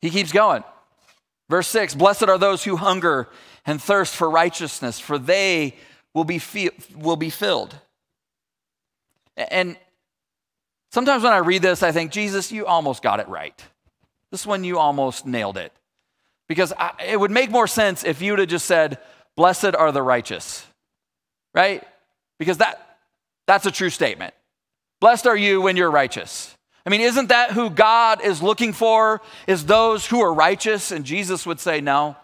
[0.00, 0.64] He keeps going.
[1.48, 3.28] Verse 6 Blessed are those who hunger
[3.64, 5.74] and thirst for righteousness, for they
[6.14, 6.40] will be,
[6.94, 7.78] will be filled.
[9.36, 9.76] And
[10.92, 13.60] sometimes when I read this, I think, Jesus, you almost got it right.
[14.30, 15.72] This one, you almost nailed it.
[16.48, 18.98] Because I, it would make more sense if you would have just said,
[19.36, 20.66] Blessed are the righteous,
[21.54, 21.86] right?
[22.38, 22.98] Because that,
[23.46, 24.32] that's a true statement.
[25.06, 26.56] Blessed are you when you're righteous.
[26.84, 29.22] I mean, isn't that who God is looking for?
[29.46, 30.90] Is those who are righteous?
[30.90, 32.16] And Jesus would say, no.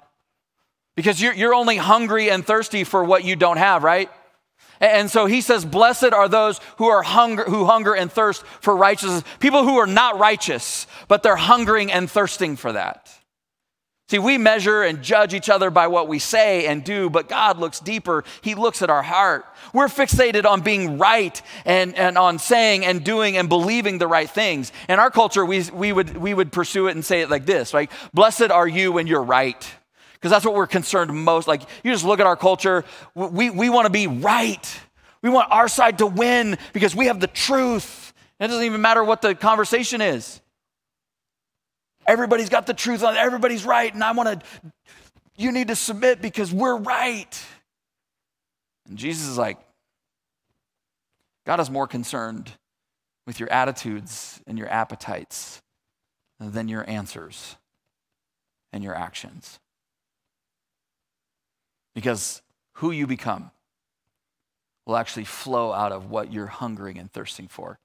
[0.97, 4.11] Because you're, you're only hungry and thirsty for what you don't have, right?
[4.81, 8.75] And so he says, Blessed are those who are hunger, who hunger and thirst for
[8.75, 9.23] righteousness.
[9.39, 13.09] People who are not righteous, but they're hungering and thirsting for that.
[14.13, 17.57] See, we measure and judge each other by what we say and do, but God
[17.59, 18.25] looks deeper.
[18.43, 19.47] He looks at our heart.
[19.73, 24.29] We're fixated on being right and, and on saying and doing and believing the right
[24.29, 24.71] things.
[24.87, 27.73] In our culture, we, we, would, we would pursue it and say it like this,
[27.73, 29.67] like, blessed are you when you're right.
[30.13, 31.49] Because that's what we're concerned most.
[31.49, 34.81] Like, you just look at our culture, we, we want to be right.
[35.23, 38.13] We want our side to win because we have the truth.
[38.39, 40.43] It doesn't even matter what the conversation is.
[42.07, 44.73] Everybody's got the truth on everybody's right, and I want to,
[45.37, 47.47] you need to submit because we're right.
[48.89, 49.59] And Jesus is like,
[51.47, 52.53] God is more concerned
[53.27, 55.63] with your attitudes and your appetites
[56.41, 57.57] than your answers
[58.73, 59.61] and your actions.
[61.95, 62.43] Because
[62.75, 63.51] who you become
[64.87, 67.79] will actually flow out of what you're hungering and thirsting for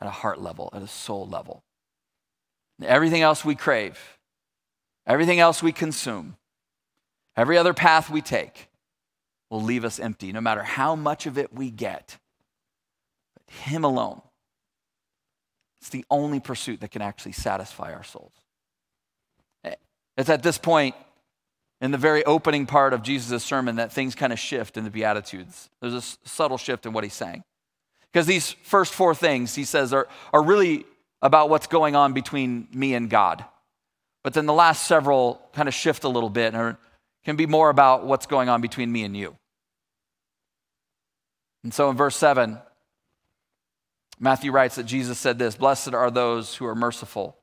[0.00, 1.62] at a heart level, at a soul level.
[2.82, 4.18] Everything else we crave,
[5.06, 6.36] everything else we consume,
[7.36, 8.68] every other path we take
[9.50, 12.18] will leave us empty, no matter how much of it we get.
[13.34, 14.22] But Him alone,
[15.80, 18.32] it's the only pursuit that can actually satisfy our souls.
[20.16, 20.94] It's at this point
[21.80, 24.90] in the very opening part of Jesus' sermon that things kind of shift in the
[24.90, 25.68] Beatitudes.
[25.80, 27.42] There's a subtle shift in what he's saying.
[28.12, 30.86] Because these first four things, he says, are, are really
[31.24, 33.44] about what's going on between me and God.
[34.22, 36.76] But then the last several kind of shift a little bit and
[37.24, 39.34] can be more about what's going on between me and you.
[41.62, 42.58] And so in verse 7,
[44.20, 47.38] Matthew writes that Jesus said this Blessed are those who are merciful,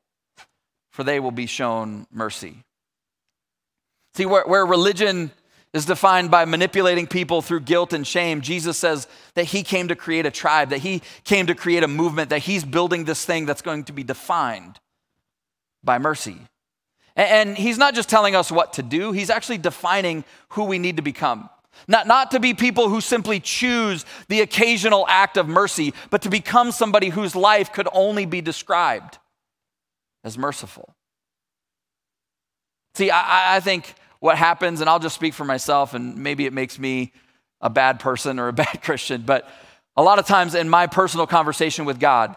[0.92, 2.64] for they will be shown mercy.
[4.14, 5.32] See, where, where religion
[5.74, 8.42] is defined by manipulating people through guilt and shame.
[8.42, 11.88] Jesus says that he came to create a tribe, that he came to create a
[11.88, 14.80] movement, that he's building this thing that's going to be defined
[15.84, 16.38] by mercy.
[17.16, 20.98] And he's not just telling us what to do, he's actually defining who we need
[20.98, 21.50] to become.
[21.88, 26.30] Not, not to be people who simply choose the occasional act of mercy, but to
[26.30, 29.18] become somebody whose life could only be described
[30.24, 30.94] as merciful.
[32.94, 36.54] See, I, I think what happens, and I'll just speak for myself, and maybe it
[36.54, 37.12] makes me
[37.60, 39.50] a bad person or a bad Christian, but
[39.98, 42.36] a lot of times in my personal conversation with God,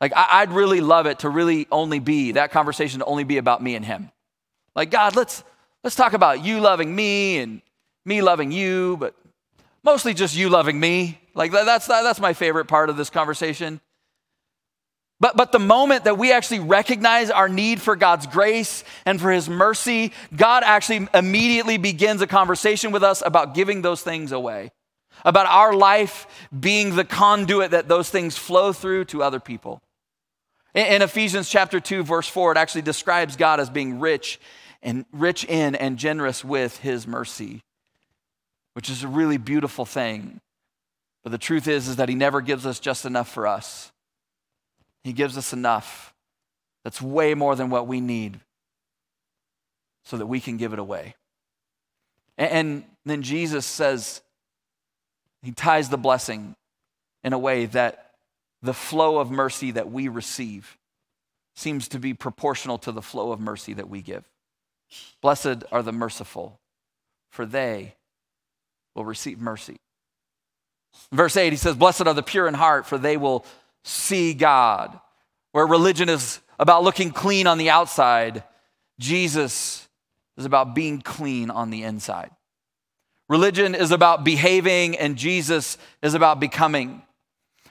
[0.00, 3.62] like I'd really love it to really only be that conversation to only be about
[3.62, 4.10] me and Him.
[4.74, 5.44] Like God, let's
[5.84, 7.60] let's talk about you loving me and
[8.06, 9.14] me loving you, but
[9.84, 11.20] mostly just you loving me.
[11.34, 13.80] Like that's that's my favorite part of this conversation.
[15.20, 19.30] But, but the moment that we actually recognize our need for God's grace and for
[19.30, 24.72] His mercy, God actually immediately begins a conversation with us about giving those things away,
[25.24, 26.26] about our life
[26.58, 29.82] being the conduit that those things flow through to other people.
[30.74, 34.40] In, in Ephesians chapter 2, verse 4, it actually describes God as being rich
[34.82, 37.60] and rich in and generous with His mercy,
[38.72, 40.40] which is a really beautiful thing.
[41.22, 43.92] But the truth is, is that He never gives us just enough for us.
[45.04, 46.14] He gives us enough
[46.84, 48.40] that's way more than what we need
[50.04, 51.14] so that we can give it away.
[52.38, 54.22] And then Jesus says,
[55.42, 56.56] He ties the blessing
[57.22, 58.12] in a way that
[58.62, 60.78] the flow of mercy that we receive
[61.54, 64.24] seems to be proportional to the flow of mercy that we give.
[65.20, 66.58] Blessed are the merciful,
[67.30, 67.94] for they
[68.94, 69.76] will receive mercy.
[71.12, 73.44] verse 8, he says, Blessed are the pure in heart, for they will
[73.84, 74.98] see God.
[75.52, 78.44] Where religion is about looking clean on the outside,
[78.98, 79.88] Jesus
[80.36, 82.30] is about being clean on the inside.
[83.28, 87.02] Religion is about behaving, and Jesus is about becoming.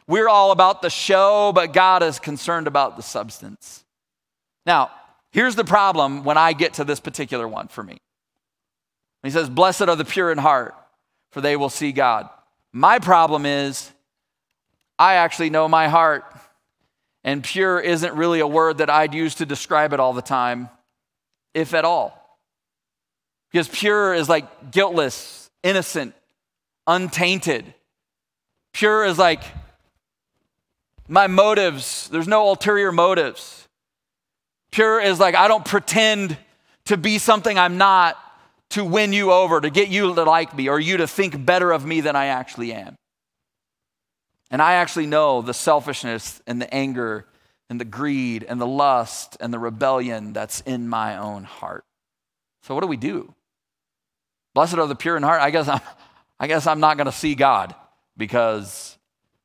[0.07, 3.83] We're all about the show, but God is concerned about the substance.
[4.65, 4.91] Now,
[5.31, 7.97] here's the problem when I get to this particular one for me.
[9.21, 10.75] He says, Blessed are the pure in heart,
[11.31, 12.29] for they will see God.
[12.71, 13.91] My problem is,
[14.99, 16.25] I actually know my heart,
[17.23, 20.69] and pure isn't really a word that I'd use to describe it all the time,
[21.53, 22.37] if at all.
[23.49, 26.13] Because pure is like guiltless, innocent,
[26.85, 27.73] untainted.
[28.73, 29.41] Pure is like
[31.07, 33.67] my motives, there's no ulterior motives.
[34.71, 36.37] Pure is like, I don't pretend
[36.85, 38.17] to be something I'm not
[38.71, 41.71] to win you over, to get you to like me, or you to think better
[41.71, 42.95] of me than I actually am.
[44.51, 47.25] And I actually know the selfishness and the anger
[47.69, 51.85] and the greed and the lust and the rebellion that's in my own heart.
[52.63, 53.33] So, what do we do?
[54.55, 55.41] Blessed are the pure in heart.
[55.41, 55.81] I guess I'm,
[56.39, 57.75] I guess I'm not going to see God
[58.17, 58.97] because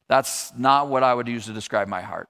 [0.08, 2.28] that's not what I would use to describe my heart.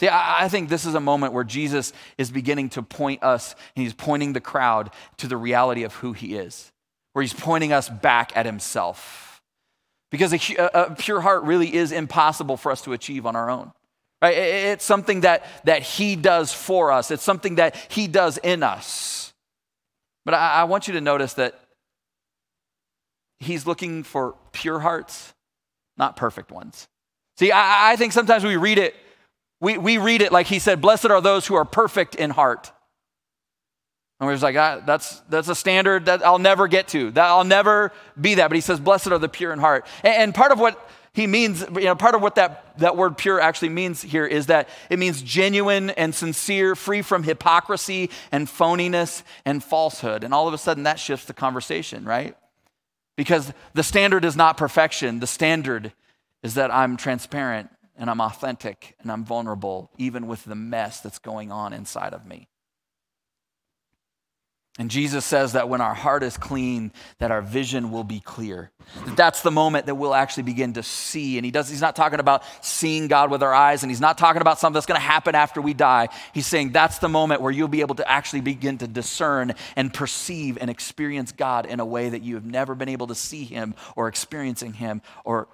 [0.00, 3.54] See, I, I think this is a moment where Jesus is beginning to point us,
[3.76, 6.72] and he's pointing the crowd to the reality of who he is,
[7.12, 9.31] where he's pointing us back at himself.
[10.12, 13.72] Because a, a pure heart really is impossible for us to achieve on our own.
[14.20, 14.36] Right?
[14.36, 19.32] It's something that, that he does for us, it's something that he does in us.
[20.24, 21.58] But I, I want you to notice that
[23.40, 25.34] he's looking for pure hearts
[25.96, 26.88] not perfect ones.
[27.38, 28.94] See, I, I think sometimes we read it,
[29.60, 32.72] we, we read it like he said, Blessed are those who are perfect in heart.
[34.22, 37.10] And we're just like, ah, that's, that's a standard that I'll never get to.
[37.10, 38.46] That I'll never be that.
[38.46, 39.84] But he says, Blessed are the pure in heart.
[40.04, 43.18] And, and part of what he means, you know, part of what that, that word
[43.18, 48.46] pure actually means here is that it means genuine and sincere, free from hypocrisy and
[48.46, 50.22] phoniness and falsehood.
[50.22, 52.36] And all of a sudden that shifts the conversation, right?
[53.16, 55.18] Because the standard is not perfection.
[55.18, 55.92] The standard
[56.44, 61.18] is that I'm transparent and I'm authentic and I'm vulnerable, even with the mess that's
[61.18, 62.46] going on inside of me.
[64.78, 68.70] And Jesus says that when our heart is clean, that our vision will be clear.
[69.08, 71.36] That's the moment that we'll actually begin to see.
[71.36, 74.16] And he does, he's not talking about seeing God with our eyes, and he's not
[74.16, 76.08] talking about something that's going to happen after we die.
[76.32, 79.92] He's saying that's the moment where you'll be able to actually begin to discern and
[79.92, 83.44] perceive and experience God in a way that you have never been able to see
[83.44, 85.48] him or experiencing him or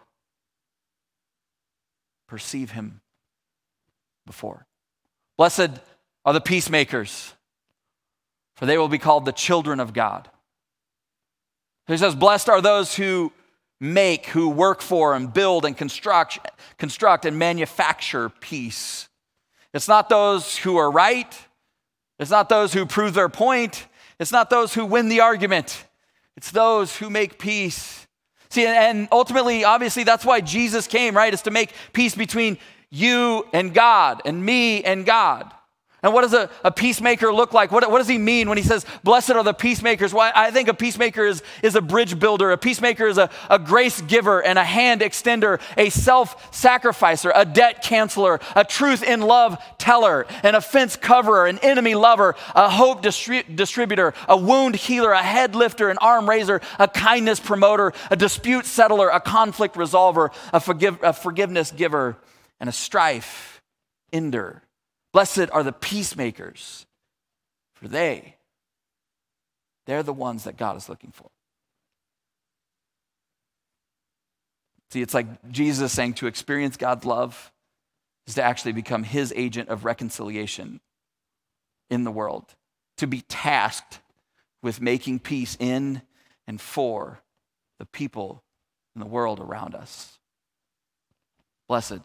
[2.29, 3.01] perceive him
[4.27, 4.65] before.
[5.37, 5.71] Blessed
[6.25, 7.35] are the peacemakers
[8.59, 10.29] for they will be called the children of God.
[11.87, 13.33] He says, Blessed are those who
[13.81, 16.41] make, who work for, and build and construct,
[16.77, 19.09] construct and manufacture peace.
[19.73, 21.33] It's not those who are right,
[22.19, 23.87] it's not those who prove their point,
[24.19, 25.85] it's not those who win the argument,
[26.37, 28.09] it's those who make peace.
[28.51, 31.33] See, and ultimately, obviously, that's why Jesus came, right?
[31.33, 32.59] Is to make peace between
[32.91, 35.55] you and God, and me and God.
[36.01, 37.73] And what does a, a peacemaker look like?
[37.73, 40.15] What, what, does he mean when he says, Blessed are the peacemakers?
[40.15, 42.53] Well, I think a peacemaker is, is a bridge builder.
[42.53, 47.45] A peacemaker is a, a grace giver and a hand extender, a self sacrificer, a
[47.45, 53.03] debt canceller, a truth in love teller, an offense coverer, an enemy lover, a hope
[53.03, 58.17] distri- distributor, a wound healer, a head lifter, an arm raiser, a kindness promoter, a
[58.17, 62.17] dispute settler, a conflict resolver, a, forgive, a forgiveness giver,
[62.61, 63.61] and a strife
[64.13, 64.63] ender.
[65.13, 66.87] Blessed are the peacemakers,
[67.75, 68.37] for they,
[69.87, 71.31] they're the ones that God is looking for.
[74.91, 77.53] See, it's like Jesus saying to experience God's love
[78.27, 80.81] is to actually become his agent of reconciliation
[81.91, 82.55] in the world,
[82.99, 84.01] to be tasked
[84.63, 86.03] with making peace in
[86.47, 87.21] and for
[87.79, 88.43] the people
[88.95, 90.19] in the world around us.
[91.69, 92.01] Blessed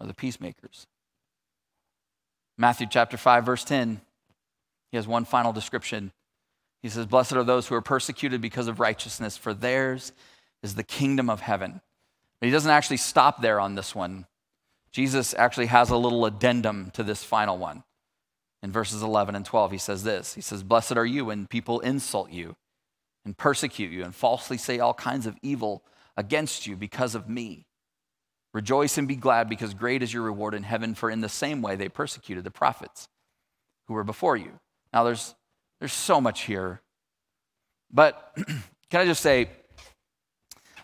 [0.00, 0.86] are the peacemakers.
[2.60, 4.02] Matthew chapter 5, verse 10,
[4.90, 6.12] he has one final description.
[6.82, 10.12] He says, Blessed are those who are persecuted because of righteousness, for theirs
[10.62, 11.80] is the kingdom of heaven.
[12.38, 14.26] But he doesn't actually stop there on this one.
[14.92, 17.82] Jesus actually has a little addendum to this final one.
[18.62, 21.80] In verses 11 and 12, he says this He says, Blessed are you when people
[21.80, 22.56] insult you
[23.24, 25.82] and persecute you and falsely say all kinds of evil
[26.14, 27.64] against you because of me.
[28.52, 31.62] Rejoice and be glad because great is your reward in heaven, for in the same
[31.62, 33.08] way they persecuted the prophets
[33.86, 34.58] who were before you.
[34.92, 35.34] Now, there's,
[35.78, 36.80] there's so much here.
[37.92, 38.32] But
[38.90, 39.50] can I just say,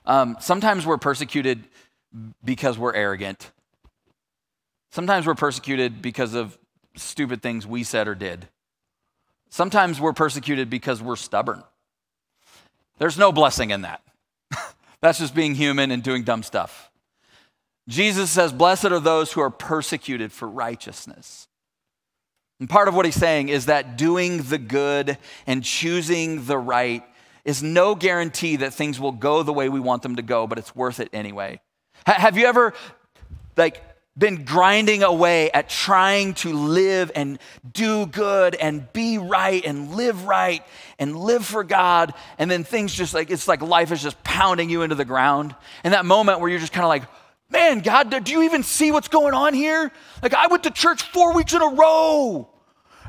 [0.04, 1.64] um, sometimes we're persecuted
[2.44, 3.50] because we're arrogant.
[4.90, 6.56] Sometimes we're persecuted because of
[6.96, 8.48] stupid things we said or did.
[9.50, 11.62] Sometimes we're persecuted because we're stubborn.
[12.98, 14.02] There's no blessing in that.
[15.00, 16.90] That's just being human and doing dumb stuff.
[17.88, 21.48] Jesus says, Blessed are those who are persecuted for righteousness.
[22.58, 27.04] And part of what he's saying is that doing the good and choosing the right
[27.44, 30.58] is no guarantee that things will go the way we want them to go, but
[30.58, 31.60] it's worth it anyway.
[32.06, 32.72] have you ever,
[33.56, 33.82] like,
[34.18, 37.38] been grinding away at trying to live and
[37.70, 40.62] do good and be right and live right
[40.98, 42.14] and live for God.
[42.38, 45.54] And then things just like, it's like life is just pounding you into the ground.
[45.84, 47.02] And that moment where you're just kind of like,
[47.50, 49.90] man, God, do you even see what's going on here?
[50.22, 52.48] Like, I went to church four weeks in a row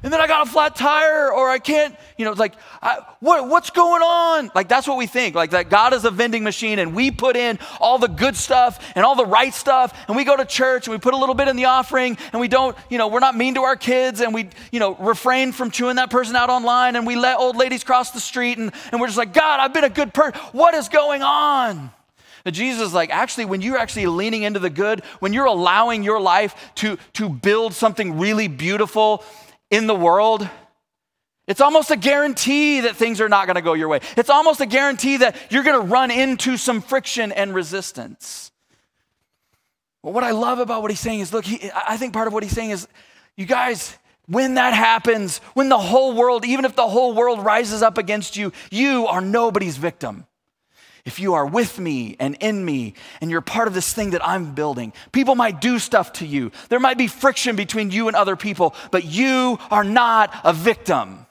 [0.04, 3.00] and then I got a flat tire, or I can't, you know, it's like, I,
[3.20, 4.52] what, what's going on?
[4.54, 5.36] Like, that's what we think.
[5.36, 8.80] Like, that God is a vending machine, and we put in all the good stuff
[8.96, 11.36] and all the right stuff, and we go to church and we put a little
[11.36, 14.22] bit in the offering, and we don't, you know, we're not mean to our kids,
[14.22, 17.56] and we, you know, refrain from chewing that person out online, and we let old
[17.56, 20.40] ladies cross the street, and, and we're just like, God, I've been a good person.
[20.52, 21.92] What is going on?
[22.52, 26.20] Jesus is like, actually, when you're actually leaning into the good, when you're allowing your
[26.20, 29.24] life to, to build something really beautiful,
[29.70, 30.48] in the world,
[31.48, 34.02] it's almost a guarantee that things are not going to go your way.
[34.16, 38.52] It's almost a guarantee that you're going to run into some friction and resistance.
[40.04, 42.34] But what I love about what he's saying is look, he, I think part of
[42.34, 42.88] what he's saying is,
[43.36, 47.82] you guys, when that happens, when the whole world, even if the whole world rises
[47.82, 50.26] up against you, you are nobody's victim
[51.08, 54.28] if you are with me and in me and you're part of this thing that
[54.28, 54.92] I'm building.
[55.14, 56.52] People might do stuff to you.
[56.68, 61.27] There might be friction between you and other people, but you are not a victim.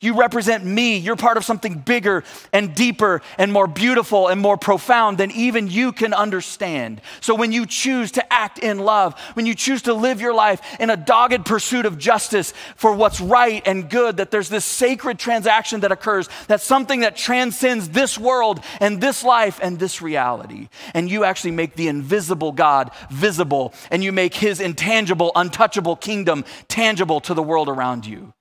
[0.00, 0.96] You represent me.
[0.96, 2.22] You're part of something bigger
[2.52, 7.00] and deeper and more beautiful and more profound than even you can understand.
[7.20, 10.60] So when you choose to act in love, when you choose to live your life
[10.78, 15.18] in a dogged pursuit of justice for what's right and good, that there's this sacred
[15.18, 20.68] transaction that occurs, that's something that transcends this world and this life and this reality.
[20.94, 26.44] And you actually make the invisible God visible and you make his intangible, untouchable kingdom
[26.68, 28.32] tangible to the world around you.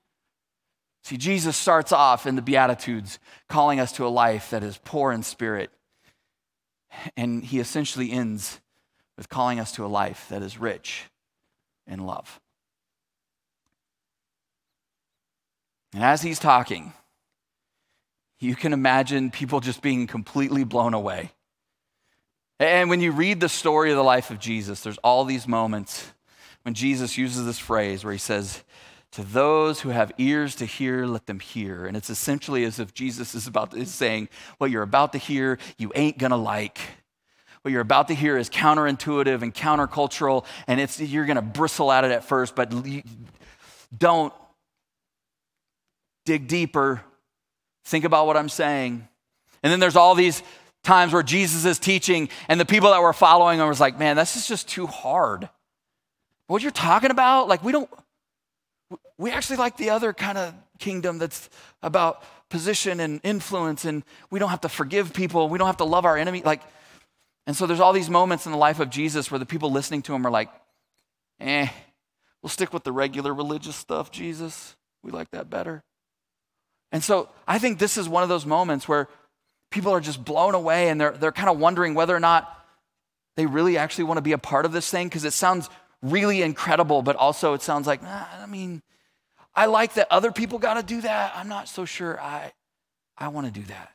[1.08, 5.14] See, Jesus starts off in the Beatitudes calling us to a life that is poor
[5.14, 5.70] in spirit.
[7.16, 8.60] And he essentially ends
[9.16, 11.06] with calling us to a life that is rich
[11.88, 12.42] in love.
[15.94, 16.92] And as he's talking,
[18.42, 21.32] you can imagine people just being completely blown away.
[22.60, 26.12] And when you read the story of the life of Jesus, there's all these moments
[26.64, 28.62] when Jesus uses this phrase where he says,
[29.18, 31.88] to those who have ears to hear, let them hear.
[31.88, 35.58] And it's essentially as if Jesus is about is saying, what you're about to hear,
[35.80, 36.78] you ain't gonna like.
[37.64, 42.04] What you're about to hear is counterintuitive and countercultural, and it's you're gonna bristle at
[42.04, 42.72] it at first, but
[43.98, 44.34] don't
[46.28, 47.02] dig deeper.
[47.86, 49.08] Think about what I'm saying.
[49.64, 50.44] And then there's all these
[50.84, 54.16] times where Jesus is teaching, and the people that were following him was like, man,
[54.16, 55.50] this is just too hard.
[56.46, 57.90] What you're talking about, like we don't
[59.18, 61.50] we actually like the other kind of kingdom that's
[61.82, 65.50] about position and influence, and we don't have to forgive people.
[65.50, 66.42] We don't have to love our enemy.
[66.44, 66.62] Like,
[67.46, 70.02] and so there's all these moments in the life of Jesus where the people listening
[70.04, 70.50] to him are like,
[71.40, 71.68] eh,
[72.42, 74.76] we'll stick with the regular religious stuff, Jesus.
[75.04, 75.84] We like that better.
[76.92, 79.08] And so I think this is one of those moments where
[79.72, 82.54] people are just blown away and they're, they're kind of wondering whether or not
[83.36, 85.70] they really actually want to be a part of this thing because it sounds
[86.02, 88.82] really incredible, but also it sounds like, nah, I mean,
[89.56, 91.34] I like that other people got to do that.
[91.36, 92.52] I'm not so sure I,
[93.18, 93.92] I want to do that.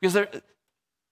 [0.00, 0.28] Because they're,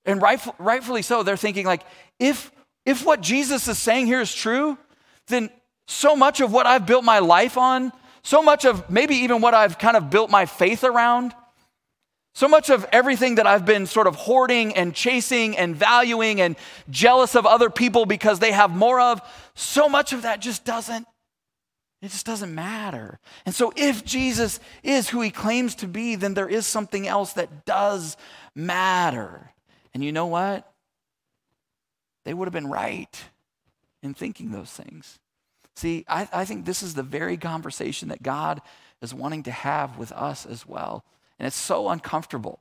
[0.04, 1.82] and rightful, rightfully so, they're thinking like,
[2.18, 2.52] if,
[2.84, 4.78] if what Jesus is saying here is true,
[5.28, 5.50] then
[5.86, 9.54] so much of what I've built my life on, so much of maybe even what
[9.54, 11.34] I've kind of built my faith around,
[12.38, 16.54] so much of everything that I've been sort of hoarding and chasing and valuing and
[16.88, 19.20] jealous of other people because they have more of,
[19.56, 21.04] so much of that just doesn't
[22.00, 23.18] it just doesn't matter.
[23.44, 27.32] And so if Jesus is who he claims to be, then there is something else
[27.32, 28.16] that does
[28.54, 29.50] matter.
[29.92, 30.72] And you know what?
[32.24, 33.20] They would have been right
[34.00, 35.18] in thinking those things.
[35.74, 38.62] See, I, I think this is the very conversation that God
[39.02, 41.04] is wanting to have with us as well.
[41.38, 42.60] And it's so uncomfortable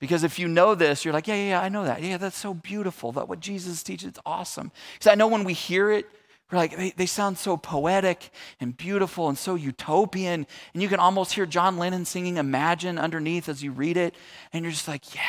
[0.00, 2.02] Because if you know this, you're like, yeah, yeah, yeah, I know that.
[2.02, 3.12] Yeah, that's so beautiful.
[3.12, 4.70] That what Jesus teaches, it's awesome.
[4.94, 6.06] Because I know when we hear it,
[6.52, 8.30] we're like, they, they sound so poetic
[8.60, 10.46] and beautiful and so utopian.
[10.74, 14.14] And you can almost hear John Lennon singing Imagine underneath as you read it.
[14.52, 15.22] And you're just like, yeah.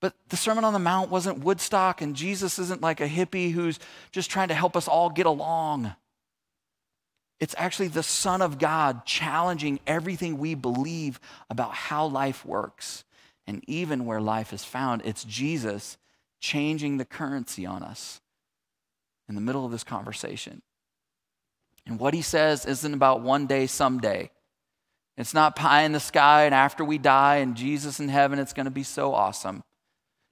[0.00, 3.78] But the Sermon on the Mount wasn't Woodstock, and Jesus isn't like a hippie who's
[4.12, 5.94] just trying to help us all get along.
[7.40, 11.20] It's actually the Son of God challenging everything we believe
[11.50, 13.04] about how life works.
[13.46, 15.98] And even where life is found, it's Jesus
[16.40, 18.20] changing the currency on us
[19.28, 20.62] in the middle of this conversation.
[21.86, 24.30] And what he says isn't about one day, someday.
[25.16, 28.52] It's not pie in the sky and after we die and Jesus in heaven, it's
[28.52, 29.62] going to be so awesome.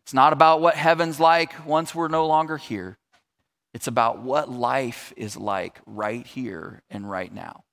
[0.05, 2.99] It's not about what heaven's like once we're no longer here.
[3.75, 7.65] It's about what life is like right here and right now.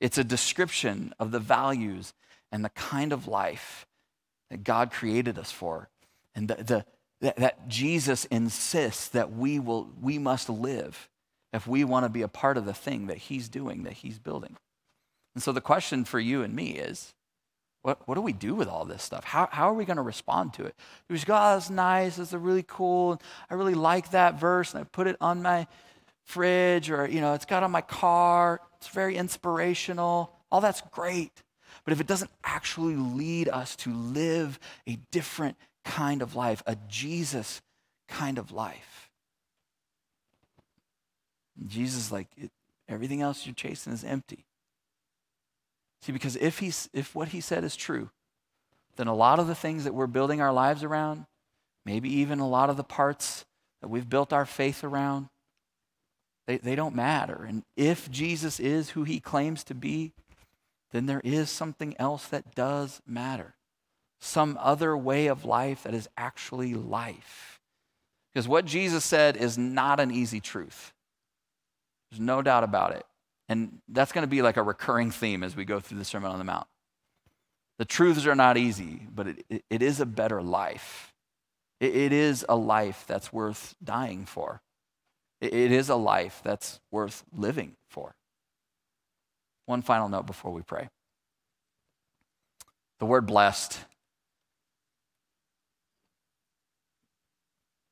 [0.00, 2.14] It's a description of the values
[2.52, 3.86] and the kind of life
[4.50, 5.90] that God created us for
[6.34, 6.84] and the, the
[7.20, 11.08] that, that Jesus insists that we, will, we must live
[11.52, 14.18] if we want to be a part of the thing that he's doing, that he's
[14.18, 14.56] building.
[15.34, 17.14] And so the question for you and me is
[17.82, 19.24] what, what do we do with all this stuff?
[19.24, 20.74] How, how are we going to respond to it?
[21.08, 22.16] We just go, oh, that's nice.
[22.16, 23.20] That's really cool.
[23.48, 24.74] I really like that verse.
[24.74, 25.66] And I put it on my
[26.24, 28.60] fridge or, you know, it's got on my car.
[28.78, 30.34] It's very inspirational.
[30.50, 31.42] All that's great.
[31.84, 36.76] But if it doesn't actually lead us to live a different kind of life, a
[36.88, 37.62] Jesus
[38.08, 39.10] kind of life.
[41.66, 42.50] Jesus, like, it,
[42.88, 44.44] everything else you're chasing is empty.
[46.02, 48.10] See, because if, he's, if what he said is true,
[48.96, 51.26] then a lot of the things that we're building our lives around,
[51.84, 53.44] maybe even a lot of the parts
[53.80, 55.28] that we've built our faith around,
[56.46, 57.44] they, they don't matter.
[57.46, 60.12] And if Jesus is who he claims to be,
[60.92, 63.54] then there is something else that does matter
[64.20, 67.60] some other way of life that is actually life.
[68.32, 70.92] Because what Jesus said is not an easy truth.
[72.10, 73.04] There's no doubt about it.
[73.48, 76.30] And that's going to be like a recurring theme as we go through the Sermon
[76.30, 76.66] on the Mount.
[77.78, 81.14] The truths are not easy, but it, it, is a better life.
[81.80, 84.60] It, it is a life that's worth dying for.
[85.40, 88.14] It, it is a life that's worth living for.
[89.66, 90.88] One final note before we pray.
[92.98, 93.78] The word blessed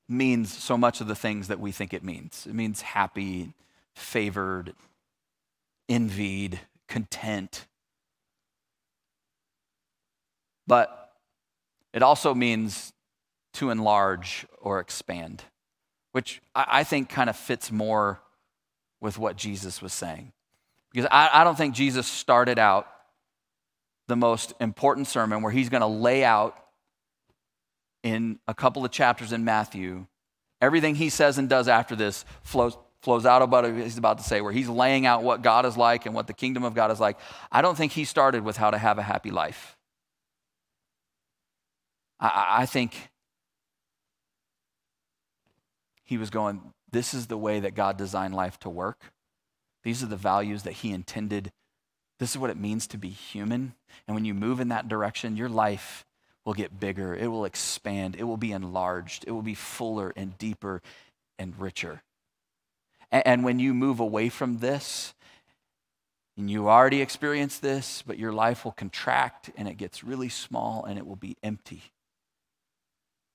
[0.08, 2.46] means so much of the things that we think it means.
[2.48, 3.52] It means happy,
[3.94, 4.74] favored,
[5.88, 7.66] envied, content.
[10.66, 11.12] But
[11.92, 12.92] it also means
[13.54, 15.44] to enlarge or expand,
[16.12, 18.20] which I, think kind of fits more
[19.00, 20.32] with what Jesus was saying.
[20.92, 22.86] Because I, I don't think Jesus started out
[24.08, 26.56] the most important sermon where he's going to lay out
[28.02, 30.06] in a couple of chapters in Matthew,
[30.60, 32.76] everything he says and does after this flows,
[33.06, 35.76] flows out about what he's about to say, where he's laying out what God is
[35.76, 37.16] like and what the kingdom of God is like.
[37.52, 39.76] I don't think he started with how to have a happy life.
[42.18, 43.10] I, I think
[46.02, 49.12] he was going, This is the way that God designed life to work.
[49.84, 51.52] These are the values that he intended.
[52.18, 53.74] This is what it means to be human.
[54.08, 56.04] And when you move in that direction, your life
[56.44, 60.36] will get bigger, it will expand, it will be enlarged, it will be fuller and
[60.38, 60.82] deeper
[61.38, 62.02] and richer.
[63.24, 65.14] And, when you move away from this,
[66.36, 70.84] and you already experienced this, but your life will contract and it gets really small
[70.84, 71.82] and it will be empty.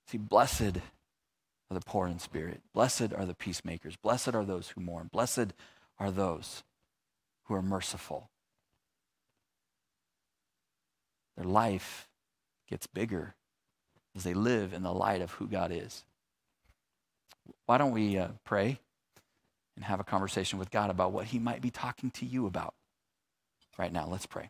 [0.07, 0.77] See, blessed
[1.71, 2.61] are the poor in spirit.
[2.73, 3.95] Blessed are the peacemakers.
[3.95, 5.09] Blessed are those who mourn.
[5.11, 5.53] Blessed
[5.97, 6.63] are those
[7.45, 8.29] who are merciful.
[11.37, 12.07] Their life
[12.69, 13.35] gets bigger
[14.15, 16.03] as they live in the light of who God is.
[17.65, 18.79] Why don't we uh, pray
[19.75, 22.73] and have a conversation with God about what He might be talking to you about
[23.77, 24.07] right now?
[24.07, 24.49] Let's pray.